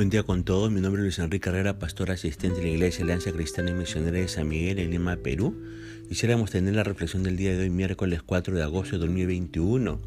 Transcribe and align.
Buen 0.00 0.08
día 0.08 0.22
con 0.22 0.44
todos, 0.44 0.70
mi 0.70 0.80
nombre 0.80 1.02
es 1.02 1.04
Luis 1.04 1.18
Enrique 1.18 1.44
Carrera, 1.44 1.78
pastor 1.78 2.10
asistente 2.10 2.60
de 2.60 2.68
la 2.68 2.72
Iglesia 2.72 3.04
Alianza 3.04 3.32
Cristiana 3.32 3.68
y 3.68 3.74
Misionera 3.74 4.16
de 4.16 4.28
San 4.28 4.48
Miguel 4.48 4.78
en 4.78 4.90
Lima, 4.90 5.16
Perú. 5.16 5.62
Quisiéramos 6.08 6.50
tener 6.50 6.74
la 6.74 6.84
reflexión 6.84 7.22
del 7.22 7.36
día 7.36 7.52
de 7.52 7.64
hoy, 7.64 7.68
miércoles 7.68 8.22
4 8.22 8.56
de 8.56 8.62
agosto 8.62 8.96
de 8.96 9.00
2021. 9.00 10.00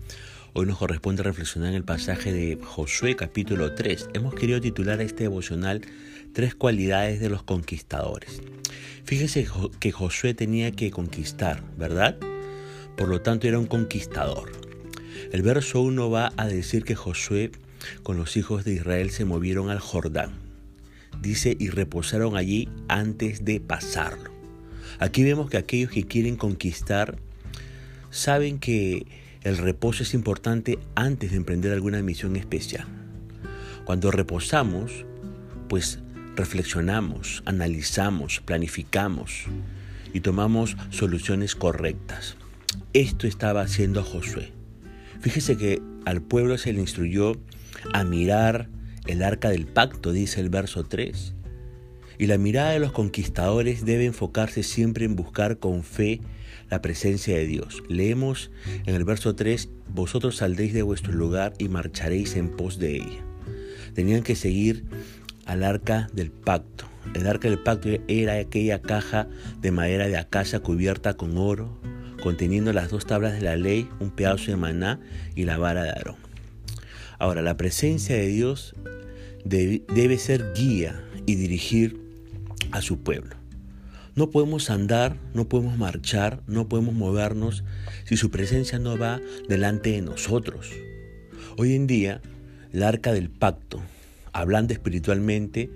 Hoy 0.53 0.65
nos 0.65 0.79
corresponde 0.79 1.21
reflexionar 1.21 1.69
en 1.69 1.75
el 1.75 1.83
pasaje 1.83 2.33
de 2.33 2.57
Josué 2.59 3.15
capítulo 3.15 3.75
3. 3.75 4.09
Hemos 4.15 4.33
querido 4.33 4.59
titular 4.59 4.99
a 4.99 5.03
este 5.03 5.25
devocional 5.25 5.81
Tres 6.33 6.55
cualidades 6.55 7.19
de 7.19 7.29
los 7.29 7.43
conquistadores. 7.43 8.41
Fíjese 9.03 9.47
que 9.79 9.91
Josué 9.91 10.33
tenía 10.33 10.71
que 10.71 10.89
conquistar, 10.89 11.61
¿verdad? 11.77 12.17
Por 12.97 13.09
lo 13.09 13.21
tanto 13.21 13.47
era 13.47 13.59
un 13.59 13.67
conquistador. 13.67 14.51
El 15.31 15.43
verso 15.43 15.81
1 15.81 16.09
va 16.09 16.33
a 16.35 16.47
decir 16.47 16.83
que 16.83 16.95
Josué 16.95 17.51
con 18.03 18.17
los 18.17 18.37
hijos 18.37 18.63
de 18.63 18.73
Israel 18.73 19.09
se 19.11 19.25
movieron 19.25 19.69
al 19.69 19.79
Jordán. 19.79 20.31
Dice, 21.21 21.55
y 21.59 21.69
reposaron 21.69 22.35
allí 22.35 22.69
antes 22.87 23.45
de 23.45 23.59
pasarlo. 23.59 24.31
Aquí 24.99 25.23
vemos 25.23 25.49
que 25.49 25.57
aquellos 25.57 25.91
que 25.91 26.05
quieren 26.05 26.35
conquistar 26.35 27.17
saben 28.09 28.59
que 28.59 29.07
el 29.41 29.57
reposo 29.57 30.03
es 30.03 30.13
importante 30.13 30.79
antes 30.95 31.31
de 31.31 31.37
emprender 31.37 31.71
alguna 31.73 32.01
misión 32.01 32.35
especial. 32.35 32.85
Cuando 33.85 34.11
reposamos, 34.11 35.05
pues 35.67 35.99
reflexionamos, 36.35 37.43
analizamos, 37.45 38.39
planificamos 38.39 39.45
y 40.13 40.21
tomamos 40.21 40.77
soluciones 40.89 41.55
correctas. 41.55 42.37
Esto 42.93 43.27
estaba 43.27 43.61
haciendo 43.61 44.03
Josué. 44.03 44.51
Fíjese 45.19 45.57
que 45.57 45.81
al 46.05 46.21
pueblo 46.21 46.57
se 46.57 46.73
le 46.73 46.79
instruyó 46.79 47.33
a 47.91 48.03
mirar 48.03 48.69
el 49.07 49.23
arca 49.23 49.49
del 49.49 49.65
pacto, 49.65 50.11
dice 50.11 50.39
el 50.39 50.49
verso 50.49 50.83
3. 50.83 51.33
Y 52.17 52.27
la 52.27 52.37
mirada 52.37 52.71
de 52.71 52.79
los 52.79 52.91
conquistadores 52.91 53.85
debe 53.85 54.05
enfocarse 54.05 54.63
siempre 54.63 55.05
en 55.05 55.15
buscar 55.15 55.57
con 55.57 55.83
fe 55.83 56.21
la 56.69 56.81
presencia 56.81 57.35
de 57.35 57.45
Dios. 57.45 57.83
Leemos 57.89 58.51
en 58.85 58.95
el 58.95 59.03
verso 59.03 59.35
3, 59.35 59.69
vosotros 59.89 60.37
saldréis 60.37 60.73
de 60.73 60.83
vuestro 60.83 61.13
lugar 61.13 61.53
y 61.57 61.69
marcharéis 61.69 62.35
en 62.35 62.49
pos 62.49 62.79
de 62.79 62.95
ella. 62.95 63.25
Tenían 63.93 64.23
que 64.23 64.35
seguir 64.35 64.85
al 65.45 65.63
arca 65.63 66.09
del 66.13 66.31
pacto. 66.31 66.85
El 67.13 67.27
arca 67.27 67.49
del 67.49 67.59
pacto 67.59 67.89
era 68.07 68.39
aquella 68.39 68.81
caja 68.81 69.27
de 69.61 69.71
madera 69.71 70.07
de 70.07 70.17
acacia 70.17 70.61
cubierta 70.61 71.15
con 71.15 71.37
oro, 71.37 71.77
conteniendo 72.21 72.71
las 72.71 72.89
dos 72.89 73.05
tablas 73.05 73.33
de 73.33 73.41
la 73.41 73.57
ley, 73.57 73.89
un 73.99 74.09
pedazo 74.09 74.51
de 74.51 74.57
maná 74.57 74.99
y 75.35 75.43
la 75.43 75.57
vara 75.57 75.83
de 75.83 75.89
Aarón. 75.89 76.22
Ahora, 77.23 77.41
la 77.41 77.55
presencia 77.55 78.17
de 78.17 78.27
Dios 78.27 78.75
debe, 79.45 80.17
ser 80.17 80.51
guía 80.57 81.01
y 81.25 81.35
dirigir 81.35 81.97
a 82.73 82.81
su 82.81 82.99
pueblo. 82.99 83.37
No 84.13 84.29
podemos 84.29 84.69
andar, 84.69 85.15
no 85.33 85.47
podemos 85.47 85.77
marchar, 85.77 86.41
no 86.47 86.67
podemos 86.67 86.93
movernos 86.93 87.63
si 88.03 88.17
su 88.17 88.29
presencia 88.29 88.77
no 88.77 88.97
va 88.97 89.21
delante 89.47 89.91
de 89.91 90.01
nosotros. 90.01 90.69
Hoy 91.55 91.75
en 91.75 91.87
día, 91.87 92.19
el 92.73 92.83
arca 92.83 93.13
del 93.13 93.29
pacto, 93.29 93.81
hablando 94.33 94.73
espiritualmente, 94.73 95.69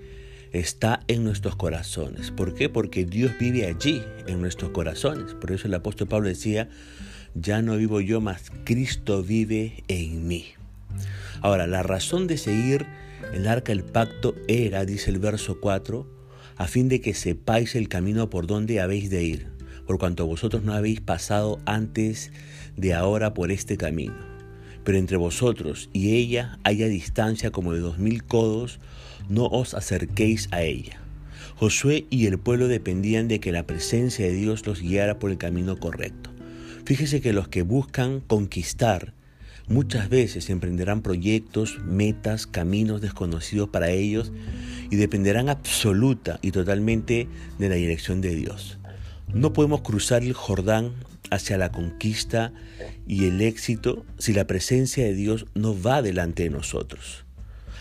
está 0.52 1.00
en 1.08 1.24
nuestros 1.24 1.56
corazones. 1.56 2.30
¿Por 2.30 2.52
qué? 2.52 2.68
Porque 2.68 3.06
Dios 3.06 3.32
vive 3.40 3.64
allí, 3.64 4.02
en 4.26 4.42
nuestros 4.42 4.72
corazones. 4.72 5.32
Por 5.32 5.52
eso 5.52 5.66
el 5.66 5.72
apóstol 5.72 6.08
Pablo 6.08 6.28
decía, 6.28 6.68
ya 7.34 7.62
no 7.62 7.78
vivo 7.78 8.02
yo, 8.02 8.20
mas 8.20 8.52
Cristo 8.64 9.22
vive 9.22 9.82
en 9.88 10.28
mí. 10.28 10.57
Ahora, 11.40 11.66
la 11.66 11.82
razón 11.82 12.26
de 12.26 12.38
seguir 12.38 12.86
el 13.32 13.46
arca 13.46 13.72
del 13.72 13.84
pacto 13.84 14.34
era, 14.46 14.84
dice 14.84 15.10
el 15.10 15.18
verso 15.18 15.60
4, 15.60 16.06
a 16.56 16.66
fin 16.66 16.88
de 16.88 17.00
que 17.00 17.14
sepáis 17.14 17.74
el 17.74 17.88
camino 17.88 18.30
por 18.30 18.46
donde 18.46 18.80
habéis 18.80 19.10
de 19.10 19.22
ir, 19.22 19.46
por 19.86 19.98
cuanto 19.98 20.26
vosotros 20.26 20.64
no 20.64 20.74
habéis 20.74 21.00
pasado 21.00 21.60
antes 21.64 22.32
de 22.76 22.94
ahora 22.94 23.34
por 23.34 23.52
este 23.52 23.76
camino. 23.76 24.16
Pero 24.84 24.98
entre 24.98 25.16
vosotros 25.16 25.90
y 25.92 26.16
ella 26.16 26.58
haya 26.64 26.88
distancia 26.88 27.50
como 27.50 27.72
de 27.72 27.80
dos 27.80 27.98
mil 27.98 28.24
codos, 28.24 28.80
no 29.28 29.46
os 29.46 29.74
acerquéis 29.74 30.48
a 30.50 30.62
ella. 30.62 30.98
Josué 31.56 32.06
y 32.10 32.26
el 32.26 32.38
pueblo 32.38 32.68
dependían 32.68 33.28
de 33.28 33.40
que 33.40 33.52
la 33.52 33.66
presencia 33.66 34.26
de 34.26 34.32
Dios 34.32 34.66
los 34.66 34.80
guiara 34.80 35.18
por 35.18 35.30
el 35.30 35.38
camino 35.38 35.76
correcto. 35.76 36.30
Fíjese 36.84 37.20
que 37.20 37.32
los 37.32 37.48
que 37.48 37.62
buscan 37.62 38.20
conquistar 38.20 39.12
Muchas 39.68 40.08
veces 40.08 40.48
emprenderán 40.48 41.02
proyectos, 41.02 41.78
metas, 41.84 42.46
caminos 42.46 43.02
desconocidos 43.02 43.68
para 43.68 43.90
ellos 43.90 44.32
y 44.90 44.96
dependerán 44.96 45.50
absoluta 45.50 46.38
y 46.40 46.52
totalmente 46.52 47.28
de 47.58 47.68
la 47.68 47.74
dirección 47.74 48.22
de 48.22 48.34
Dios. 48.34 48.78
No 49.32 49.52
podemos 49.52 49.82
cruzar 49.82 50.22
el 50.22 50.32
Jordán 50.32 50.94
hacia 51.30 51.58
la 51.58 51.70
conquista 51.70 52.54
y 53.06 53.26
el 53.26 53.42
éxito 53.42 54.06
si 54.16 54.32
la 54.32 54.46
presencia 54.46 55.04
de 55.04 55.12
Dios 55.12 55.44
no 55.54 55.78
va 55.80 56.00
delante 56.00 56.44
de 56.44 56.50
nosotros. 56.50 57.26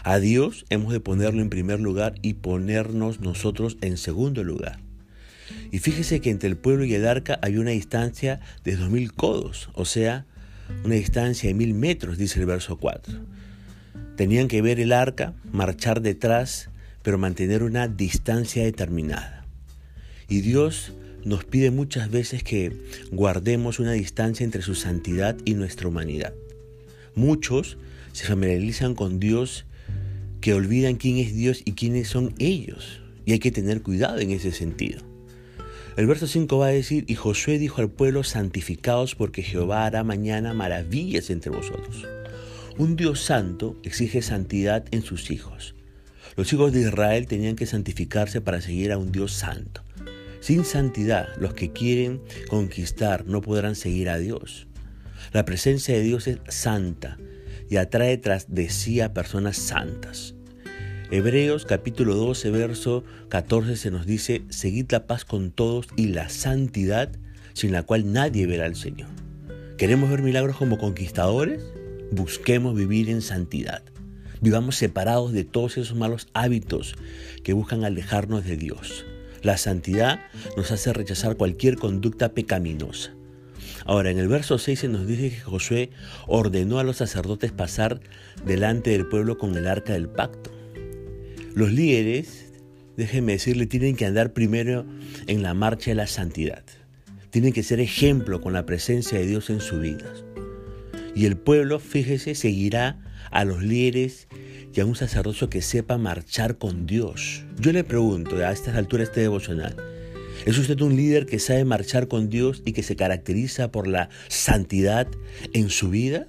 A 0.03 0.19
Dios 0.19 0.65
hemos 0.69 0.91
de 0.91 0.99
ponerlo 0.99 1.41
en 1.41 1.49
primer 1.49 1.79
lugar 1.79 2.15
y 2.21 2.33
ponernos 2.33 3.21
nosotros 3.21 3.77
en 3.79 3.95
segundo 3.95 4.43
lugar. 4.43 4.79
Y 5.71 5.79
fíjese 5.79 6.19
que 6.19 6.31
entre 6.31 6.49
el 6.49 6.57
pueblo 6.57 6.83
y 6.83 6.93
el 6.93 7.07
arca 7.07 7.39
hay 7.41 7.57
una 7.57 7.71
distancia 7.71 8.41
de 8.65 8.75
dos 8.75 8.89
mil 8.89 9.13
codos, 9.13 9.69
o 9.73 9.85
sea, 9.85 10.25
una 10.83 10.95
distancia 10.95 11.49
de 11.49 11.53
mil 11.53 11.73
metros, 11.73 12.17
dice 12.17 12.39
el 12.39 12.45
verso 12.45 12.77
4. 12.77 13.13
Tenían 14.15 14.47
que 14.47 14.61
ver 14.61 14.79
el 14.79 14.93
arca, 14.93 15.33
marchar 15.51 16.01
detrás, 16.01 16.69
pero 17.03 17.17
mantener 17.17 17.63
una 17.63 17.87
distancia 17.87 18.63
determinada. 18.63 19.45
Y 20.27 20.41
Dios 20.41 20.93
nos 21.23 21.45
pide 21.45 21.71
muchas 21.71 22.09
veces 22.09 22.43
que 22.43 22.71
guardemos 23.11 23.79
una 23.79 23.91
distancia 23.91 24.43
entre 24.43 24.61
su 24.61 24.75
santidad 24.75 25.37
y 25.45 25.53
nuestra 25.53 25.87
humanidad. 25.87 26.33
Muchos 27.15 27.77
se 28.13 28.25
familiarizan 28.25 28.95
con 28.95 29.19
Dios 29.19 29.65
que 30.41 30.53
olvidan 30.53 30.95
quién 30.95 31.17
es 31.17 31.35
Dios 31.35 31.61
y 31.65 31.73
quiénes 31.73 32.07
son 32.07 32.33
ellos. 32.39 33.01
Y 33.25 33.33
hay 33.33 33.39
que 33.39 33.51
tener 33.51 33.81
cuidado 33.81 34.19
en 34.19 34.31
ese 34.31 34.51
sentido. 34.51 35.01
El 35.97 36.05
verso 36.05 36.27
5 36.27 36.59
va 36.59 36.67
a 36.67 36.69
decir, 36.69 37.05
y 37.07 37.15
Josué 37.15 37.57
dijo 37.57 37.81
al 37.81 37.89
pueblo, 37.89 38.23
santificaos 38.23 39.15
porque 39.15 39.41
Jehová 39.41 39.83
hará 39.83 40.03
mañana 40.03 40.53
maravillas 40.53 41.31
entre 41.31 41.49
vosotros. 41.49 42.05
Un 42.77 42.95
Dios 42.95 43.19
santo 43.21 43.75
exige 43.81 44.21
santidad 44.21 44.85
en 44.91 45.01
sus 45.01 45.31
hijos. 45.31 45.73
Los 46.35 46.53
hijos 46.53 46.71
de 46.71 46.81
Israel 46.81 47.25
tenían 47.25 47.55
que 47.55 47.65
santificarse 47.65 48.41
para 48.41 48.61
seguir 48.61 48.91
a 48.91 48.99
un 48.99 49.11
Dios 49.11 49.33
santo. 49.33 49.81
Sin 50.39 50.65
santidad, 50.65 51.29
los 51.39 51.55
que 51.55 51.73
quieren 51.73 52.21
conquistar 52.47 53.25
no 53.25 53.41
podrán 53.41 53.75
seguir 53.75 54.09
a 54.09 54.19
Dios. 54.19 54.67
La 55.33 55.45
presencia 55.45 55.95
de 55.95 56.01
Dios 56.01 56.27
es 56.27 56.37
santa 56.47 57.17
y 57.71 57.77
atrae 57.77 58.19
tras 58.19 58.53
de 58.53 58.69
sí 58.69 59.01
a 59.01 59.15
personas 59.15 59.57
santas. 59.57 60.36
Hebreos 61.09 61.63
capítulo 61.63 62.15
12, 62.15 62.51
verso 62.51 63.05
14 63.29 63.77
se 63.77 63.91
nos 63.91 64.05
dice, 64.05 64.41
seguid 64.49 64.91
la 64.91 65.07
paz 65.07 65.23
con 65.23 65.51
todos 65.51 65.87
y 65.95 66.07
la 66.07 66.27
santidad 66.27 67.09
sin 67.53 67.71
la 67.71 67.83
cual 67.83 68.11
nadie 68.11 68.45
verá 68.45 68.65
al 68.65 68.75
Señor. 68.75 69.07
¿Queremos 69.77 70.09
ver 70.09 70.21
milagros 70.21 70.57
como 70.57 70.77
conquistadores? 70.77 71.63
Busquemos 72.11 72.75
vivir 72.75 73.09
en 73.09 73.21
santidad. 73.21 73.83
Vivamos 74.41 74.75
separados 74.75 75.31
de 75.31 75.45
todos 75.45 75.77
esos 75.77 75.95
malos 75.95 76.27
hábitos 76.33 76.95
que 77.41 77.53
buscan 77.53 77.85
alejarnos 77.85 78.43
de 78.43 78.57
Dios. 78.57 79.05
La 79.43 79.55
santidad 79.55 80.19
nos 80.57 80.71
hace 80.71 80.91
rechazar 80.91 81.37
cualquier 81.37 81.77
conducta 81.77 82.33
pecaminosa. 82.33 83.13
Ahora, 83.85 84.11
en 84.11 84.17
el 84.17 84.27
verso 84.27 84.57
6 84.57 84.79
se 84.79 84.87
nos 84.89 85.07
dice 85.07 85.29
que 85.29 85.39
Josué 85.39 85.89
ordenó 86.27 86.79
a 86.79 86.83
los 86.83 86.97
sacerdotes 86.97 87.53
pasar 87.53 88.01
delante 88.45 88.89
del 88.89 89.07
pueblo 89.07 89.37
con 89.37 89.55
el 89.55 89.67
arca 89.67 89.93
del 89.93 90.09
pacto. 90.09 90.56
Los 91.57 91.71
líderes, 91.71 92.53
déjenme 92.97 93.31
decirle, 93.31 93.65
tienen 93.65 93.95
que 93.95 94.05
andar 94.05 94.31
primero 94.31 94.85
en 95.25 95.41
la 95.41 95.55
marcha 95.55 95.89
de 95.89 95.95
la 95.95 96.05
santidad. 96.05 96.63
Tienen 97.31 97.51
que 97.51 97.63
ser 97.63 97.79
ejemplo 97.79 98.41
con 98.41 98.53
la 98.53 98.67
presencia 98.67 99.17
de 99.17 99.25
Dios 99.25 99.49
en 99.49 99.59
su 99.59 99.79
vida. 99.79 100.05
Y 101.15 101.25
el 101.25 101.35
pueblo, 101.35 101.79
fíjese, 101.79 102.35
seguirá 102.35 103.01
a 103.31 103.43
los 103.43 103.63
líderes 103.63 104.27
y 104.71 104.81
a 104.81 104.85
un 104.85 104.95
sacerdocio 104.95 105.49
que 105.49 105.63
sepa 105.63 105.97
marchar 105.97 106.59
con 106.59 106.85
Dios. 106.85 107.43
Yo 107.59 107.71
le 107.71 107.83
pregunto 107.83 108.35
a 108.35 108.51
estas 108.51 108.75
alturas 108.75 109.07
este 109.07 109.21
devocional, 109.21 109.75
¿es 110.45 110.59
usted 110.59 110.79
un 110.81 110.95
líder 110.95 111.25
que 111.25 111.39
sabe 111.39 111.65
marchar 111.65 112.07
con 112.07 112.29
Dios 112.29 112.61
y 112.65 112.73
que 112.73 112.83
se 112.83 112.95
caracteriza 112.95 113.71
por 113.71 113.87
la 113.87 114.09
santidad 114.27 115.07
en 115.53 115.71
su 115.71 115.89
vida? 115.89 116.27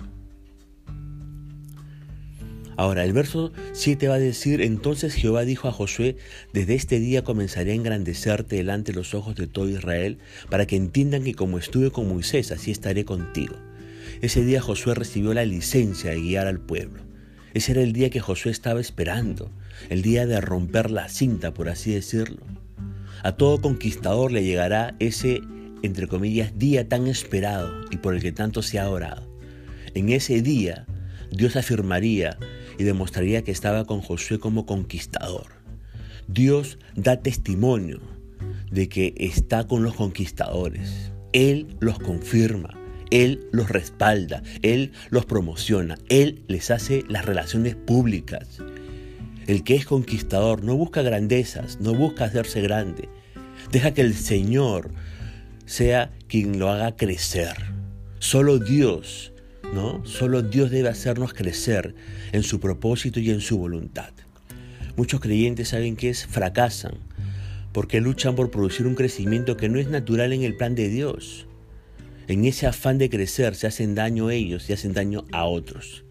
Ahora, 2.79 3.05
el 3.05 3.13
verso 3.13 3.51
7 3.73 4.07
va 4.07 4.15
a 4.15 4.21
decir, 4.21 4.63
entonces 4.63 5.13
Jehová 5.13 5.45
dijo 5.45 5.67
a 5.67 5.73
Josué, 5.73 6.17
desde 6.53 6.77
este 6.77 7.01
día 7.01 7.25
comenzaré 7.25 7.73
a 7.73 7.75
engrandecerte 7.75 8.55
delante 8.55 8.93
de 8.93 8.99
los 8.99 9.15
ojos 9.15 9.35
de 9.35 9.49
todo 9.49 9.69
Israel, 9.69 10.19
para 10.49 10.65
que 10.65 10.77
entiendan 10.77 11.25
que 11.25 11.35
como 11.35 11.59
estuve 11.59 11.91
con 11.91 12.09
Moisés, 12.09 12.53
así 12.53 12.71
estaré 12.71 13.05
contigo. 13.05 13.57
Ese 14.23 14.45
día 14.45 14.61
Josué 14.61 14.95
recibió 14.95 15.35
la 15.35 15.45
licencia 15.45 16.13
de 16.13 16.21
guiar 16.21 16.47
al 16.47 16.61
pueblo. 16.61 17.03
Ese 17.53 17.73
era 17.73 17.83
el 17.83 17.93
día 17.93 18.11
que 18.11 18.21
Josué 18.21 18.53
estaba 18.53 18.81
esperando. 18.81 19.51
el 19.91 20.03
día 20.03 20.27
de 20.27 20.41
romper 20.41 20.93
la 20.93 21.09
cinta, 21.09 21.53
por 21.53 21.69
así 21.69 21.93
decirlo. 21.93 22.47
A 23.25 23.33
todo 23.33 23.61
conquistador 23.61 24.31
le 24.31 24.45
llegará 24.45 24.95
ese, 25.01 25.41
entre 25.83 26.07
comillas, 26.07 26.57
día 26.57 26.89
tan 26.89 27.09
esperado 27.09 27.73
y 27.91 27.97
por 27.97 28.15
el 28.15 28.23
que 28.23 28.31
tanto 28.31 28.63
se 28.63 28.79
ha 28.79 28.89
orado. 28.89 29.29
En 29.95 30.11
ese 30.11 30.43
día, 30.43 30.87
Dios 31.33 31.57
afirmaría 31.57 32.39
y 32.79 32.85
demostraría 32.85 33.43
que 33.43 33.51
estaba 33.51 33.85
con 33.85 34.01
Josué 34.01 34.39
como 34.39 34.65
conquistador. 34.65 35.47
Dios 36.29 36.79
da 36.95 37.21
testimonio 37.21 38.01
de 38.71 38.89
que 38.89 39.15
está 39.17 39.67
con 39.67 39.83
los 39.83 39.95
conquistadores. 39.95 41.11
Él 41.33 41.77
los 41.81 41.99
confirma, 41.99 42.75
Él 43.11 43.49
los 43.53 43.69
respalda, 43.69 44.43
Él 44.63 44.93
los 45.11 45.27
promociona, 45.27 45.99
Él 46.09 46.43
les 46.49 46.71
hace 46.71 47.05
las 47.09 47.25
relaciones 47.25 47.75
públicas. 47.75 48.59
El 49.47 49.65
que 49.65 49.75
es 49.75 49.87
conquistador 49.87 50.63
no 50.63 50.77
busca 50.77 51.03
grandezas, 51.03 51.81
no 51.81 51.95
busca 51.95 52.25
hacerse 52.25 52.61
grande. 52.61 53.09
Deja 53.73 53.93
que 53.93 54.03
el 54.03 54.15
Señor 54.15 54.91
sea 55.65 56.11
quien 56.29 56.59
lo 56.59 56.71
haga 56.71 56.97
crecer. 56.97 57.57
Solo 58.19 58.59
Dios, 58.59 59.33
¿no? 59.75 60.05
Solo 60.05 60.43
Dios 60.43 60.71
debe 60.71 60.89
hacernos 60.89 61.35
crecer 61.35 61.95
en 62.33 62.43
su 62.43 62.61
propósito 62.61 63.21
y 63.21 63.31
en 63.31 63.41
su 63.41 63.59
voluntad. 63.59 64.11
Muchos 64.97 65.21
creyentes 65.21 65.69
saben 65.69 65.97
que 65.97 66.11
es 66.11 66.27
fracasan 66.27 66.95
porque 67.73 68.01
luchan 68.01 68.35
por 68.35 68.51
producir 68.51 68.87
un 68.87 68.95
crecimiento 68.95 69.57
que 69.57 69.69
no 69.69 69.79
es 69.79 69.89
natural 69.89 70.33
en 70.33 70.43
el 70.43 70.57
plan 70.57 70.75
de 70.75 70.89
Dios. 70.89 71.47
En 72.27 72.45
ese 72.45 72.67
afán 72.67 72.99
de 72.99 73.09
crecer 73.09 73.55
se 73.55 73.67
hacen 73.67 73.95
daño 73.95 74.31
ellos 74.31 74.69
y 74.69 74.73
hacen 74.73 74.93
daño 74.93 75.25
a 75.33 75.45
otros. 75.45 76.05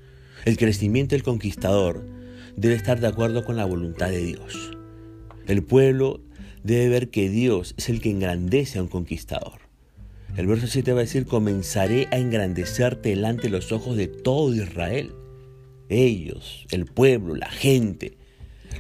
El 0.46 0.58
crecimiento 0.58 1.16
del 1.16 1.24
conquistador 1.24 2.08
debe 2.56 2.76
estar 2.76 3.00
de 3.00 3.08
acuerdo 3.08 3.44
con 3.44 3.58
la 3.58 3.66
voluntad 3.66 4.10
de 4.10 4.24
Dios. 4.24 4.72
El 5.48 5.64
pueblo 5.64 6.22
debe 6.64 6.90
ver 6.90 7.10
que 7.10 7.30
Dios 7.30 7.76
es 7.78 7.90
el 7.90 8.02
que 8.02 8.12
engrandece 8.12 8.80
a 8.80 8.84
un 8.84 8.88
conquistador. 8.88 9.67
El 10.36 10.46
verso 10.46 10.68
7 10.68 10.94
va 10.94 11.00
a 11.00 11.04
decir, 11.04 11.26
comenzaré 11.26 12.08
a 12.12 12.18
engrandecerte 12.18 13.10
delante 13.10 13.44
de 13.44 13.50
los 13.50 13.72
ojos 13.72 13.98
de 13.98 14.08
todo 14.08 14.54
Israel. 14.54 15.12
Ellos, 15.90 16.68
el 16.72 16.86
pueblo, 16.86 17.36
la 17.36 17.50
gente, 17.50 18.18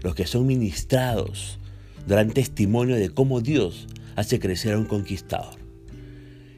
los 0.03 0.13
que 0.13 0.27
son 0.27 0.45
ministrados, 0.45 1.59
darán 2.05 2.31
testimonio 2.31 2.95
de 2.95 3.09
cómo 3.09 3.41
Dios 3.41 3.87
hace 4.15 4.39
crecer 4.39 4.73
a 4.73 4.77
un 4.77 4.85
conquistador. 4.85 5.55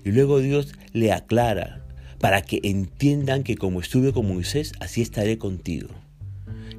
Y 0.03 0.11
luego 0.11 0.39
Dios 0.39 0.73
le 0.93 1.11
aclara 1.11 1.85
para 2.19 2.41
que 2.41 2.59
entiendan 2.63 3.43
que 3.43 3.55
como 3.55 3.79
estuve 3.79 4.11
con 4.11 4.27
Moisés, 4.27 4.73
así 4.79 5.01
estaré 5.01 5.37
contigo. 5.37 5.89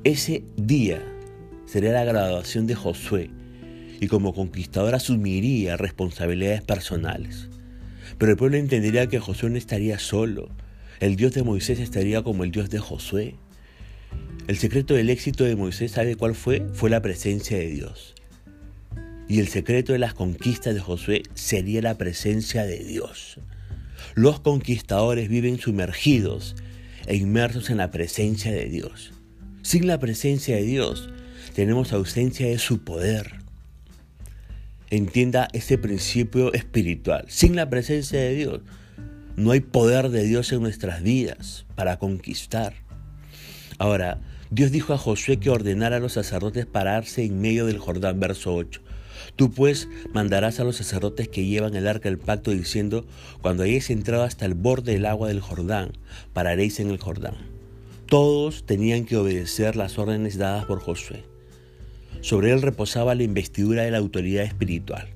Ese 0.05 0.45
día 0.57 1.03
sería 1.67 1.93
la 1.93 2.05
graduación 2.05 2.67
de 2.67 2.75
Josué 2.75 3.31
y 4.01 4.09
como 4.09 4.33
conquistador 4.33 4.95
asumiría 4.95 5.77
responsabilidades 5.77 6.63
personales. 6.63 7.50
Pero 8.19 8.33
el 8.33 8.39
pueblo 8.39 8.57
entendería 8.57 9.07
que 9.07 9.19
Josué 9.19 9.51
no 9.51 9.59
estaría 9.59 9.99
solo. 9.99 10.49
El 11.01 11.17
Dios 11.17 11.33
de 11.33 11.43
Moisés 11.43 11.79
estaría 11.79 12.23
como 12.23 12.45
el 12.45 12.51
Dios 12.51 12.71
de 12.71 12.79
Josué. 12.79 13.37
El 14.49 14.59
secreto 14.59 14.95
del 14.95 15.11
éxito 15.11 15.45
de 15.45 15.57
Moisés, 15.57 15.93
¿sabe 15.93 16.17
cuál 16.17 16.35
fue? 16.35 16.67
Fue 16.73 16.91
la 16.91 17.03
presencia 17.03 17.57
de 17.57 17.69
Dios. 17.69 18.15
Y 19.29 19.39
el 19.39 19.49
secreto 19.49 19.93
de 19.93 19.99
las 19.99 20.15
conquistas 20.15 20.75
de 20.75 20.81
Josué 20.81 21.23
sería 21.35 21.81
la 21.83 21.97
presencia 21.97 22.65
de 22.65 22.85
Dios. 22.85 23.39
Los 24.15 24.41
conquistadores 24.41 25.29
viven 25.29 25.59
sumergidos 25.59 26.57
e 27.07 27.17
inmersos 27.17 27.71
en 27.71 27.77
la 27.77 27.91
presencia 27.91 28.51
de 28.51 28.69
Dios. 28.69 29.13
Sin 29.63 29.87
la 29.87 30.01
presencia 30.01 30.57
de 30.57 30.63
Dios 30.63 31.09
tenemos 31.55 31.93
ausencia 31.93 32.49
de 32.49 32.59
su 32.59 32.83
poder. 32.83 33.40
Entienda 34.91 35.47
ese 35.53 35.79
principio 35.79 36.53
espiritual. 36.53 37.25
Sin 37.29 37.55
la 37.55 37.71
presencia 37.71 38.19
de 38.19 38.35
Dios 38.35 38.61
no 39.37 39.53
hay 39.53 39.61
poder 39.61 40.11
de 40.11 40.25
Dios 40.25 40.51
en 40.51 40.63
nuestras 40.63 41.03
vidas 41.03 41.65
para 41.77 41.99
conquistar. 41.99 42.75
Ahora, 43.79 44.21
Dios 44.51 44.73
dijo 44.73 44.93
a 44.93 44.99
Josué 44.99 45.39
que 45.39 45.49
ordenara 45.49 45.99
a 45.99 46.01
los 46.01 46.15
sacerdotes 46.15 46.67
pararse 46.67 47.25
en 47.25 47.41
medio 47.41 47.67
del 47.67 47.79
Jordán, 47.79 48.19
verso 48.19 48.53
8. 48.53 48.83
Tú 49.37 49.53
pues 49.53 49.89
mandarás 50.13 50.59
a 50.59 50.65
los 50.65 50.77
sacerdotes 50.77 51.29
que 51.29 51.47
llevan 51.47 51.77
el 51.77 51.87
arca 51.87 52.09
del 52.09 52.19
pacto 52.19 52.51
diciendo, 52.51 53.07
cuando 53.43 53.63
hayáis 53.63 53.91
entrado 53.91 54.25
hasta 54.25 54.45
el 54.45 54.55
borde 54.55 54.93
del 54.93 55.07
agua 55.07 55.29
del 55.29 55.41
Jordán, 55.41 55.93
pararéis 56.33 56.81
en 56.81 56.91
el 56.91 56.99
Jordán. 56.99 57.37
Todos 58.07 58.67
tenían 58.67 59.05
que 59.05 59.17
obedecer 59.17 59.77
las 59.77 59.99
órdenes 59.99 60.37
dadas 60.37 60.65
por 60.65 60.81
Josué. 60.81 61.30
Sobre 62.21 62.53
él 62.53 62.63
reposaba 62.63 63.15
la 63.15 63.23
investidura 63.23 63.83
de 63.83 63.91
la 63.91 63.99
autoridad 63.99 64.45
espiritual. 64.45 65.09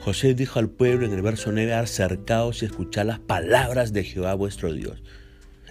José 0.00 0.34
dijo 0.34 0.58
al 0.58 0.68
pueblo 0.68 1.06
en 1.06 1.12
el 1.12 1.22
verso 1.22 1.52
9, 1.52 1.74
acercaos 1.74 2.62
y 2.62 2.66
escuchad 2.66 3.06
las 3.06 3.20
palabras 3.20 3.92
de 3.92 4.04
Jehová 4.04 4.34
vuestro 4.34 4.72
Dios. 4.72 5.02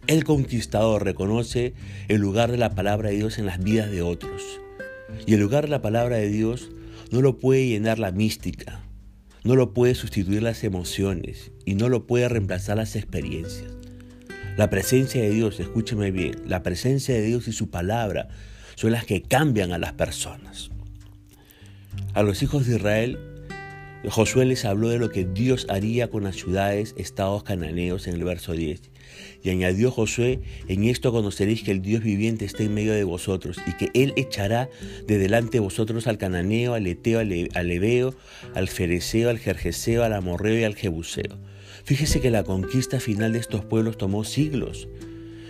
El 0.08 0.24
conquistador 0.24 1.04
reconoce 1.04 1.74
el 2.08 2.22
lugar 2.22 2.52
de 2.52 2.58
la 2.58 2.72
palabra 2.72 3.10
de 3.10 3.18
Dios 3.18 3.38
en 3.38 3.46
las 3.46 3.62
vidas 3.62 3.92
de 3.92 4.02
otros. 4.02 4.42
Y 5.28 5.36
el 5.36 5.42
lugar 5.42 5.66
de 5.66 5.70
la 5.70 5.82
palabra 5.82 6.16
de 6.16 6.30
Dios 6.30 6.72
no 7.12 7.22
lo 7.22 7.38
puede 7.38 7.68
llenar 7.68 8.00
la 8.00 8.12
mística, 8.12 8.82
no 9.44 9.56
lo 9.56 9.74
puede 9.74 9.96
sustituir 9.96 10.42
las 10.42 10.64
emociones 10.64 11.52
y 11.66 11.76
no 11.76 11.90
lo 11.90 12.08
puede 12.08 12.30
reemplazar 12.30 12.78
las 12.78 12.96
experiencias. 12.96 13.72
La 14.58 14.70
presencia 14.70 15.22
de 15.22 15.30
Dios, 15.30 15.60
escúcheme 15.60 16.12
bien, 16.12 16.36
la 16.46 16.64
presencia 16.64 17.14
de 17.14 17.22
Dios 17.22 17.48
y 17.48 17.52
su 17.52 17.70
palabra 17.70 18.30
son 18.76 18.92
las 18.92 19.06
que 19.06 19.22
cambian 19.22 19.72
a 19.72 19.78
las 19.78 19.94
personas. 19.94 20.71
A 22.14 22.24
los 22.24 22.44
hijos 22.44 22.68
de 22.68 22.76
Israel, 22.76 23.18
Josué 24.10 24.44
les 24.44 24.66
habló 24.66 24.90
de 24.90 25.00
lo 25.00 25.12
que 25.12 25.24
Dios 25.24 25.66
haría 25.70 26.10
con 26.10 26.26
las 26.26 26.36
ciudades, 26.36 26.94
estados 26.98 27.44
cananeos 27.44 28.06
en 28.06 28.16
el 28.16 28.26
verso 28.26 28.52
10. 28.52 28.82
Y 29.44 29.50
añadió 29.50 29.92
Josué, 29.92 30.42
en 30.68 30.84
esto 30.84 31.14
conoceréis 31.14 31.64
que 31.64 31.72
el 31.72 31.82
Dios 31.82 32.04
viviente 32.04 32.44
está 32.44 32.64
en 32.64 32.74
medio 32.74 32.92
de 32.92 33.06
vosotros 33.06 33.62
y 33.66 33.72
que 33.78 33.92
Él 33.94 34.14
echará 34.18 34.70
de 35.08 35.20
delante 35.20 35.54
de 35.54 35.60
vosotros 35.62 36.06
al 36.06 36.18
cananeo, 36.18 36.74
al 36.74 36.86
eteo, 36.86 37.20
al 37.20 37.72
ebeo, 37.72 38.14
al 38.56 38.68
fereceo, 38.68 39.30
al 39.30 39.40
jerjeseo, 39.40 40.04
al 40.04 40.12
amorreo 40.12 40.60
y 40.60 40.64
al 40.66 40.76
jebuseo. 40.76 41.40
Fíjese 41.86 42.20
que 42.20 42.30
la 42.30 42.44
conquista 42.44 43.00
final 43.00 43.32
de 43.32 43.40
estos 43.40 43.64
pueblos 43.64 43.98
tomó 43.98 44.26
siglos. 44.26 44.90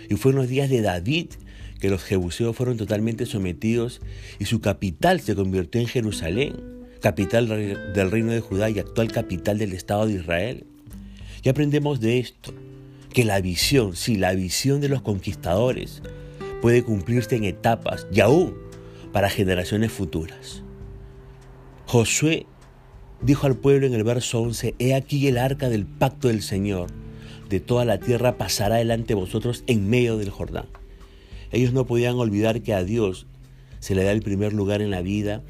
Y 0.08 0.14
fue 0.14 0.30
en 0.30 0.38
los 0.38 0.48
días 0.48 0.70
de 0.70 0.80
David 0.80 1.26
que 1.82 1.90
los 1.90 2.04
jebuseos 2.04 2.54
fueron 2.54 2.76
totalmente 2.76 3.26
sometidos 3.26 4.00
y 4.38 4.44
su 4.44 4.60
capital 4.60 5.20
se 5.20 5.34
convirtió 5.34 5.80
en 5.80 5.88
Jerusalén, 5.88 6.54
capital 7.00 7.48
del 7.48 8.10
reino 8.12 8.30
de 8.30 8.38
Judá 8.38 8.70
y 8.70 8.78
actual 8.78 9.10
capital 9.10 9.58
del 9.58 9.72
Estado 9.72 10.06
de 10.06 10.12
Israel. 10.12 10.64
Y 11.42 11.48
aprendemos 11.48 11.98
de 11.98 12.20
esto, 12.20 12.54
que 13.12 13.24
la 13.24 13.40
visión, 13.40 13.96
sí, 13.96 14.14
la 14.14 14.32
visión 14.32 14.80
de 14.80 14.90
los 14.90 15.02
conquistadores 15.02 16.02
puede 16.60 16.84
cumplirse 16.84 17.34
en 17.34 17.42
etapas 17.42 18.06
y 18.12 18.20
aún 18.20 18.54
para 19.10 19.28
generaciones 19.28 19.90
futuras. 19.90 20.62
Josué 21.86 22.46
dijo 23.22 23.48
al 23.48 23.56
pueblo 23.56 23.88
en 23.88 23.94
el 23.94 24.04
verso 24.04 24.40
11, 24.40 24.76
He 24.78 24.94
aquí 24.94 25.26
el 25.26 25.36
arca 25.36 25.68
del 25.68 25.86
pacto 25.86 26.28
del 26.28 26.42
Señor, 26.42 26.92
de 27.48 27.58
toda 27.58 27.84
la 27.84 27.98
tierra 27.98 28.38
pasará 28.38 28.76
delante 28.76 29.08
de 29.08 29.20
vosotros 29.20 29.64
en 29.66 29.90
medio 29.90 30.16
del 30.16 30.30
Jordán. 30.30 30.66
Ellos 31.52 31.72
no 31.72 31.86
podían 31.86 32.16
olvidar 32.16 32.62
que 32.62 32.74
a 32.74 32.82
Dios 32.82 33.26
se 33.78 33.94
le 33.94 34.04
da 34.04 34.12
el 34.12 34.22
primer 34.22 34.52
lugar 34.52 34.80
en 34.82 34.90
la 34.90 35.02
vida 35.02 35.42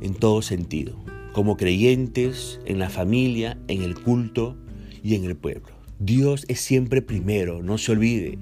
en 0.00 0.14
todo 0.14 0.42
sentido, 0.42 0.96
como 1.32 1.56
creyentes, 1.56 2.60
en 2.64 2.78
la 2.78 2.88
familia, 2.88 3.58
en 3.68 3.82
el 3.82 3.94
culto 3.94 4.56
y 5.02 5.14
en 5.14 5.24
el 5.24 5.36
pueblo. 5.36 5.68
Dios 5.98 6.44
es 6.48 6.60
siempre 6.60 7.02
primero, 7.02 7.62
no 7.62 7.78
se 7.78 7.92
olvide. 7.92 8.38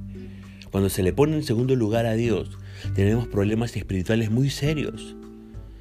Cuando 0.71 0.89
se 0.91 1.03
le 1.03 1.13
pone 1.13 1.37
en 1.37 1.45
segundo 1.45 1.77
lugar 1.77 2.07
a 2.07 2.15
Dios, 2.15 2.59
tenemos 2.95 3.29
problemas 3.29 3.77
espirituales 3.77 4.31
muy 4.31 4.51
serios. 4.51 5.17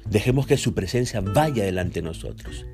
Dejemos 0.08 0.46
que 0.46 0.56
su 0.56 0.74
presencia 0.74 1.20
vaya 1.20 1.64
delante 1.64 2.00
de 2.00 2.06
nosotros. 2.06 2.66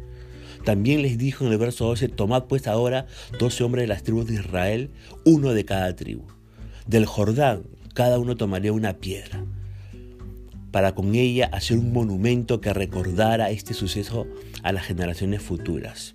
También 0.65 1.01
les 1.01 1.17
dijo 1.17 1.47
en 1.47 1.53
el 1.53 1.59
verso 1.59 1.87
12, 1.87 2.09
tomad 2.09 2.45
pues 2.45 2.67
ahora 2.67 3.07
doce 3.39 3.65
hombres 3.65 3.85
de 3.85 3.89
las 3.89 4.03
tribus 4.03 4.27
de 4.27 4.35
Israel, 4.35 4.91
uno 5.25 5.55
de 5.55 5.65
cada 5.65 5.97
tribu. 5.97 6.27
Del 6.87 7.07
Jordán, 7.07 7.63
cada 8.01 8.19
uno 8.19 8.35
tomaría 8.35 8.73
una 8.73 8.95
piedra, 8.95 9.45
para 10.71 10.95
con 10.95 11.15
ella 11.15 11.51
hacer 11.53 11.77
un 11.77 11.93
monumento 11.93 12.59
que 12.63 12.73
recordara 12.73 13.51
este 13.51 13.75
suceso 13.75 14.27
a 14.63 14.73
las 14.73 14.87
generaciones 14.87 15.43
futuras. 15.43 16.15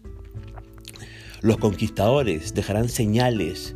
Los 1.42 1.58
conquistadores 1.58 2.56
dejarán 2.56 2.89
señales 2.89 3.75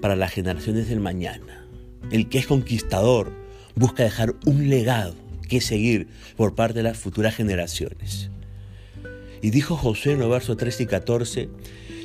para 0.00 0.16
las 0.16 0.32
generaciones 0.32 0.88
del 0.88 1.00
mañana. 1.00 1.66
El 2.10 2.30
que 2.30 2.38
es 2.38 2.46
conquistador 2.46 3.30
busca 3.74 4.02
dejar 4.02 4.34
un 4.46 4.70
legado 4.70 5.14
que 5.46 5.60
seguir 5.60 6.08
por 6.38 6.54
parte 6.54 6.78
de 6.78 6.84
las 6.84 6.96
futuras 6.96 7.34
generaciones. 7.34 8.30
Y 9.42 9.50
dijo 9.50 9.76
Josué 9.76 10.14
en 10.14 10.20
los 10.20 10.30
versos 10.30 10.56
13 10.56 10.84
y 10.84 10.86
14, 10.86 11.48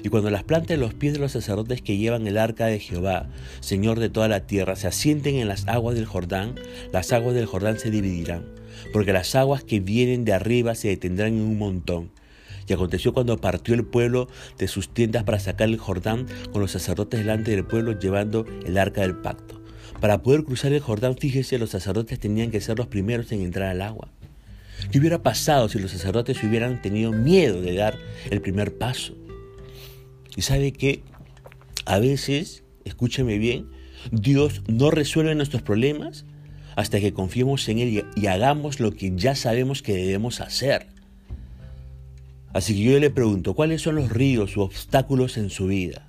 Y 0.03 0.09
cuando 0.09 0.29
las 0.29 0.43
plantas 0.43 0.69
de 0.69 0.77
los 0.77 0.93
pies 0.93 1.13
de 1.13 1.19
los 1.19 1.31
sacerdotes 1.31 1.81
que 1.81 1.97
llevan 1.97 2.27
el 2.27 2.37
arca 2.37 2.67
de 2.67 2.79
Jehová, 2.79 3.29
Señor 3.59 3.99
de 3.99 4.09
toda 4.09 4.27
la 4.27 4.45
tierra, 4.45 4.75
se 4.75 4.87
asienten 4.87 5.35
en 5.35 5.47
las 5.47 5.67
aguas 5.67 5.95
del 5.95 6.05
Jordán, 6.05 6.55
las 6.91 7.11
aguas 7.13 7.35
del 7.35 7.45
Jordán 7.45 7.79
se 7.79 7.91
dividirán, 7.91 8.45
porque 8.93 9.13
las 9.13 9.35
aguas 9.35 9.63
que 9.63 9.79
vienen 9.79 10.25
de 10.25 10.33
arriba 10.33 10.75
se 10.75 10.89
detendrán 10.89 11.29
en 11.29 11.41
un 11.41 11.57
montón. 11.57 12.11
Y 12.67 12.73
aconteció 12.73 13.13
cuando 13.13 13.37
partió 13.37 13.73
el 13.75 13.85
pueblo 13.85 14.27
de 14.57 14.67
sus 14.67 14.93
tiendas 14.93 15.23
para 15.23 15.39
sacar 15.39 15.69
el 15.69 15.77
Jordán 15.77 16.25
con 16.51 16.61
los 16.61 16.71
sacerdotes 16.71 17.21
delante 17.21 17.51
del 17.51 17.65
pueblo 17.65 17.97
llevando 17.97 18.45
el 18.65 18.77
arca 18.77 19.01
del 19.01 19.15
pacto. 19.15 19.61
Para 20.01 20.21
poder 20.21 20.43
cruzar 20.43 20.73
el 20.73 20.81
Jordán, 20.81 21.15
fíjese, 21.17 21.57
los 21.57 21.69
sacerdotes 21.69 22.19
tenían 22.19 22.51
que 22.51 22.61
ser 22.61 22.77
los 22.77 22.87
primeros 22.87 23.31
en 23.31 23.41
entrar 23.41 23.69
al 23.69 23.81
agua. 23.81 24.09
¿Qué 24.91 24.99
hubiera 24.99 25.23
pasado 25.23 25.69
si 25.69 25.79
los 25.79 25.91
sacerdotes 25.91 26.43
hubieran 26.43 26.81
tenido 26.81 27.11
miedo 27.11 27.61
de 27.61 27.73
dar 27.73 27.97
el 28.29 28.41
primer 28.41 28.77
paso? 28.77 29.15
Y 30.37 30.43
sabe 30.43 30.71
que 30.71 31.01
a 31.85 31.97
veces, 31.97 32.63
escúcheme 32.85 33.39
bien, 33.39 33.69
Dios 34.11 34.61
no 34.67 34.91
resuelve 34.91 35.33
nuestros 35.33 35.63
problemas 35.63 36.25
hasta 36.75 36.99
que 36.99 37.11
confiemos 37.11 37.67
en 37.69 37.79
Él 37.79 38.05
y, 38.15 38.27
hagamos 38.27 38.79
lo 38.79 38.91
que 38.91 39.11
ya 39.15 39.33
sabemos 39.33 39.81
que 39.81 39.95
debemos 39.95 40.39
hacer. 40.39 40.85
Así 42.53 42.75
que 42.75 42.83
yo 42.83 42.99
le 42.99 43.09
pregunto, 43.09 43.55
¿cuáles 43.55 43.81
son 43.81 43.95
los 43.95 44.11
ríos 44.11 44.55
o 44.57 44.61
obstáculos 44.61 45.37
en 45.37 45.49
su 45.49 45.65
vida? 45.65 46.07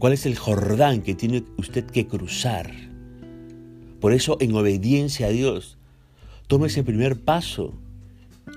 ¿Cuál 0.00 0.12
es 0.12 0.26
el 0.26 0.36
Jordán 0.36 1.02
que 1.02 1.14
tiene 1.14 1.44
usted 1.56 1.84
que 1.84 2.08
cruzar? 2.08 2.72
Por 4.00 4.12
eso, 4.12 4.38
en 4.40 4.56
obediencia 4.56 5.28
a 5.28 5.30
Dios, 5.30 5.78
tome 6.48 6.66
ese 6.66 6.82
primer 6.82 7.20
paso 7.20 7.78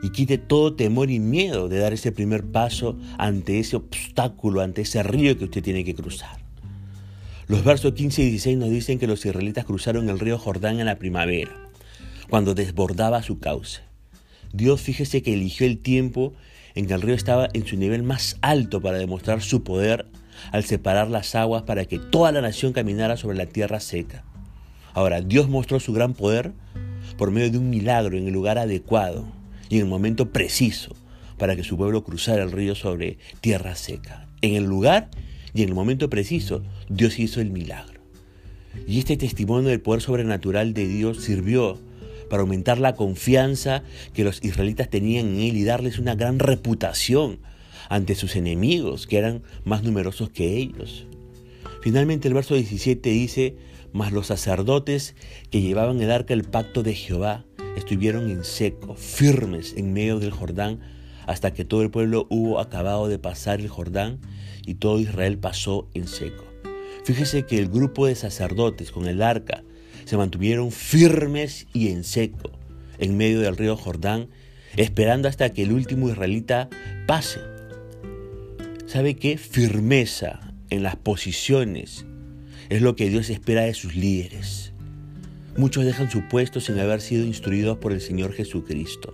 y 0.02 0.10
quite 0.10 0.38
todo 0.38 0.76
temor 0.76 1.12
y 1.12 1.20
miedo 1.20 1.70
de 1.70 1.80
dar 1.80 1.94
ese 1.94 2.12
primer 2.12 2.44
paso 2.44 2.98
ante 3.18 3.60
ese 3.60 3.76
obstáculo, 3.76 4.62
ante 4.62 4.82
ese 4.82 5.04
río 5.04 5.38
que 5.38 5.46
usted 5.46 5.64
tiene 5.64 5.84
que 5.84 5.96
cruzar. 5.96 6.44
Los 7.48 7.64
versos 7.64 7.94
15 7.94 8.22
y 8.22 8.30
16 8.30 8.58
nos 8.58 8.70
dicen 8.70 9.00
que 9.00 9.08
los 9.08 9.26
israelitas 9.26 9.66
cruzaron 9.66 10.10
el 10.10 10.20
río 10.20 10.38
Jordán 10.38 10.80
en 10.80 10.86
la 10.86 10.98
primavera, 10.98 11.52
cuando 12.30 12.56
desbordaba 12.56 13.22
su 13.22 13.40
cauce. 13.40 13.82
Dios 14.54 14.82
fíjese 14.82 15.22
que 15.22 15.34
eligió 15.34 15.68
el 15.68 15.80
tiempo 15.80 16.34
en 16.76 16.88
que 16.88 16.94
el 16.94 17.02
río 17.02 17.16
estaba 17.16 17.50
en 17.54 17.66
su 17.66 17.78
nivel 17.78 18.04
más 18.04 18.38
alto 18.42 18.82
para 18.82 18.98
demostrar 18.98 19.42
su 19.42 19.64
poder 19.64 20.08
al 20.52 20.64
separar 20.64 21.10
las 21.10 21.36
aguas 21.36 21.64
para 21.64 21.86
que 21.86 22.00
toda 22.00 22.32
la 22.32 22.42
nación 22.42 22.74
caminara 22.74 23.18
sobre 23.18 23.38
la 23.38 23.46
tierra 23.46 23.80
seca. 23.80 24.24
Ahora, 24.94 25.22
Dios 25.22 25.50
mostró 25.50 25.80
su 25.80 25.94
gran 25.94 26.14
poder 26.14 26.54
por 27.18 27.32
medio 27.32 27.52
de 27.52 27.58
un 27.58 27.70
milagro 27.70 28.18
en 28.18 28.28
el 28.28 28.34
lugar 28.34 28.58
adecuado 28.58 29.26
y 29.70 29.76
en 29.76 29.84
el 29.84 29.88
momento 29.88 30.32
preciso 30.32 30.96
para 31.38 31.56
que 31.56 31.64
su 31.64 31.78
pueblo 31.78 32.04
cruzara 32.04 32.44
el 32.44 32.52
río 32.52 32.76
sobre 32.76 33.18
tierra 33.42 33.76
seca. 33.76 34.28
En 34.42 34.56
el 34.56 34.66
lugar 34.66 35.10
y 35.54 35.64
en 35.64 35.70
el 35.70 35.76
momento 35.76 36.10
preciso, 36.10 36.64
Dios 36.90 37.20
hizo 37.20 37.42
el 37.42 37.52
milagro. 37.52 38.02
Y 38.88 39.00
este 39.00 39.18
testimonio 39.18 39.70
del 39.70 39.82
poder 39.82 40.02
sobrenatural 40.02 40.74
de 40.74 40.88
Dios 40.88 41.24
sirvió 41.24 41.80
para 42.30 42.42
aumentar 42.42 42.80
la 42.80 42.96
confianza 42.96 43.84
que 44.14 44.24
los 44.24 44.44
israelitas 44.44 44.90
tenían 44.90 45.28
en 45.28 45.42
Él 45.42 45.58
y 45.58 45.64
darles 45.64 46.00
una 46.00 46.16
gran 46.16 46.40
reputación 46.40 47.40
ante 47.90 48.16
sus 48.16 48.36
enemigos, 48.36 49.06
que 49.06 49.18
eran 49.18 49.44
más 49.66 49.84
numerosos 49.84 50.30
que 50.30 50.58
ellos. 50.58 51.06
Finalmente 51.82 52.28
el 52.28 52.34
verso 52.34 52.56
17 52.56 53.10
dice, 53.10 53.56
mas 53.92 54.12
los 54.12 54.28
sacerdotes 54.28 55.16
que 55.52 55.62
llevaban 55.62 56.02
el 56.02 56.10
arca 56.10 56.34
del 56.34 56.44
pacto 56.44 56.82
de 56.82 56.96
Jehová 56.96 57.46
estuvieron 57.76 58.30
en 58.30 58.44
seco, 58.44 58.96
firmes 58.96 59.74
en 59.78 59.94
medio 59.94 60.20
del 60.20 60.32
Jordán, 60.32 60.80
hasta 61.26 61.54
que 61.54 61.66
todo 61.66 61.82
el 61.82 61.92
pueblo 61.92 62.28
hubo 62.30 62.60
acabado 62.60 63.08
de 63.08 63.20
pasar 63.20 63.60
el 63.60 63.70
Jordán 63.70 64.20
y 64.66 64.76
todo 64.76 65.00
Israel 65.00 65.38
pasó 65.38 65.88
en 65.94 66.08
seco. 66.08 66.46
Fíjese 67.04 67.46
que 67.46 67.60
el 67.60 67.70
grupo 67.70 68.08
de 68.08 68.16
sacerdotes 68.16 68.92
con 68.92 69.08
el 69.08 69.22
arca 69.22 69.64
se 70.06 70.18
mantuvieron 70.18 70.72
firmes 70.72 71.68
y 71.74 71.90
en 71.90 72.04
seco 72.04 72.52
en 72.98 73.18
medio 73.18 73.42
del 73.42 73.58
río 73.58 73.76
Jordán, 73.76 74.30
esperando 74.76 75.28
hasta 75.28 75.52
que 75.52 75.64
el 75.64 75.72
último 75.72 76.10
israelita 76.10 76.70
pase. 77.08 77.40
¿Sabe 78.86 79.16
qué? 79.16 79.38
Firmeza 79.38 80.54
en 80.70 80.84
las 80.84 80.96
posiciones 80.96 82.06
es 82.70 82.82
lo 82.82 82.96
que 82.96 83.10
Dios 83.10 83.30
espera 83.30 83.64
de 83.64 83.74
sus 83.74 83.96
líderes. 83.96 84.73
Muchos 85.56 85.86
dejan 85.86 86.10
su 86.10 86.28
puesto 86.28 86.60
sin 86.60 86.80
haber 86.80 87.00
sido 87.00 87.26
instruidos 87.26 87.78
por 87.78 87.92
el 87.92 88.02
Señor 88.02 88.34
Jesucristo. 88.34 89.14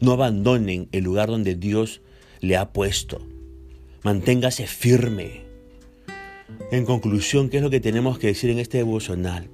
No 0.00 0.10
abandonen 0.10 0.88
el 0.90 1.04
lugar 1.04 1.28
donde 1.28 1.54
Dios 1.54 2.00
le 2.40 2.56
ha 2.56 2.72
puesto. 2.72 3.24
Manténgase 4.02 4.66
firme. 4.66 5.42
En 6.72 6.84
conclusión, 6.84 7.48
¿qué 7.48 7.58
es 7.58 7.62
lo 7.62 7.70
que 7.70 7.78
tenemos 7.78 8.18
que 8.18 8.26
decir 8.26 8.50
en 8.50 8.58
este 8.58 8.78
devocional? 8.78 9.48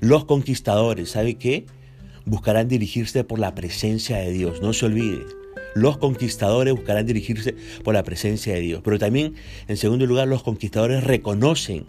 Los 0.00 0.26
conquistadores, 0.26 1.12
¿sabe 1.12 1.36
qué? 1.36 1.64
Buscarán 2.26 2.68
dirigirse 2.68 3.24
por 3.24 3.38
la 3.38 3.54
presencia 3.54 4.18
de 4.18 4.30
Dios, 4.32 4.60
no 4.60 4.74
se 4.74 4.84
olvide. 4.84 5.24
Los 5.74 5.96
conquistadores 5.96 6.74
buscarán 6.74 7.06
dirigirse 7.06 7.54
por 7.82 7.94
la 7.94 8.02
presencia 8.02 8.52
de 8.52 8.60
Dios. 8.60 8.82
Pero 8.84 8.98
también, 8.98 9.34
en 9.66 9.78
segundo 9.78 10.04
lugar, 10.04 10.28
los 10.28 10.42
conquistadores 10.42 11.04
reconocen 11.04 11.86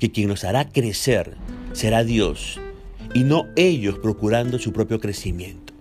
que 0.00 0.10
quien 0.10 0.28
nos 0.28 0.42
hará 0.42 0.68
crecer 0.68 1.36
será 1.72 2.02
Dios 2.02 2.58
y 3.14 3.24
no 3.24 3.46
ellos 3.56 3.98
procurando 3.98 4.58
su 4.58 4.72
propio 4.72 5.00
crecimiento. 5.00 5.72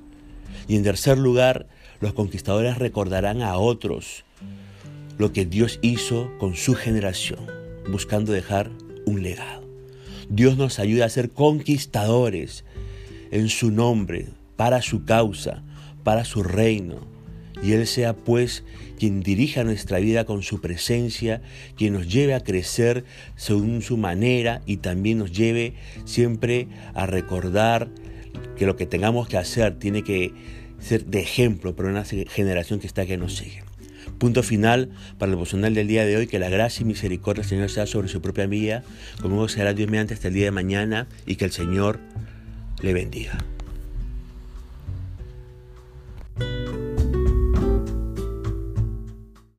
Y 0.67 0.75
en 0.75 0.83
tercer 0.83 1.17
lugar, 1.17 1.67
los 1.99 2.13
conquistadores 2.13 2.77
recordarán 2.77 3.41
a 3.41 3.57
otros 3.57 4.23
lo 5.17 5.33
que 5.33 5.45
Dios 5.45 5.79
hizo 5.81 6.31
con 6.37 6.55
su 6.55 6.75
generación, 6.75 7.39
buscando 7.89 8.31
dejar 8.31 8.69
un 9.05 9.23
legado. 9.23 9.65
Dios 10.29 10.57
nos 10.57 10.79
ayuda 10.79 11.05
a 11.05 11.09
ser 11.09 11.29
conquistadores 11.31 12.65
en 13.31 13.49
su 13.49 13.71
nombre, 13.71 14.27
para 14.55 14.81
su 14.81 15.05
causa, 15.05 15.63
para 16.03 16.25
su 16.25 16.43
reino. 16.43 17.16
Y 17.63 17.73
Él 17.73 17.87
sea 17.87 18.13
pues 18.13 18.63
quien 18.97 19.21
dirija 19.21 19.63
nuestra 19.63 19.99
vida 19.99 20.25
con 20.25 20.43
su 20.43 20.61
presencia, 20.61 21.41
quien 21.75 21.93
nos 21.93 22.07
lleve 22.07 22.33
a 22.33 22.39
crecer 22.39 23.05
según 23.35 23.81
su 23.81 23.97
manera 23.97 24.61
y 24.65 24.77
también 24.77 25.19
nos 25.19 25.31
lleve 25.31 25.73
siempre 26.05 26.67
a 26.93 27.05
recordar 27.05 27.89
que 28.55 28.65
lo 28.65 28.75
que 28.75 28.85
tengamos 28.85 29.27
que 29.27 29.37
hacer 29.37 29.77
tiene 29.79 30.03
que 30.03 30.33
ser 30.79 31.05
de 31.05 31.19
ejemplo 31.19 31.75
para 31.75 31.89
una 31.89 32.05
generación 32.05 32.79
que 32.79 32.87
está 32.87 33.05
que 33.05 33.17
nos 33.17 33.35
sigue. 33.35 33.63
Punto 34.17 34.41
final 34.41 34.89
para 35.17 35.29
el 35.29 35.35
devocional 35.35 35.73
del 35.75 35.87
día 35.87 36.05
de 36.05 36.17
hoy, 36.17 36.27
que 36.27 36.39
la 36.39 36.49
gracia 36.49 36.83
y 36.83 36.85
misericordia 36.85 37.41
del 37.41 37.49
Señor 37.49 37.69
sea 37.69 37.85
sobre 37.85 38.07
su 38.07 38.21
propia 38.21 38.47
vida, 38.47 38.83
como 39.21 39.47
será 39.47 39.73
Dios 39.73 39.89
mediante 39.89 40.13
hasta 40.13 40.29
el 40.29 40.33
día 40.33 40.45
de 40.45 40.51
mañana 40.51 41.07
y 41.25 41.35
que 41.35 41.45
el 41.45 41.51
Señor 41.51 41.99
le 42.81 42.93
bendiga. 42.93 43.37